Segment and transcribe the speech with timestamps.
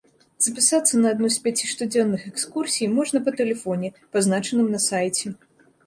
[0.45, 5.27] Запісацца на адну з пяці штодзённых экскурсій можна па тэлефоне, пазначаным на сайце.